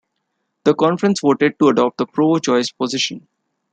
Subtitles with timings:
[0.63, 3.27] The conference voted to adopt the pro-choice position.